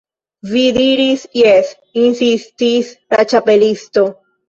"Vi 0.53 0.63
diris 0.77 1.27
'jes'" 1.41 1.71
insistis 2.07 2.93
la 3.17 3.31
Ĉapelisto. 3.33 4.13